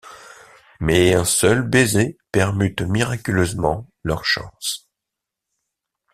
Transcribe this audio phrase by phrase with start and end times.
[0.79, 4.89] Mais un seul baiser permute miraculeusement leurs chances.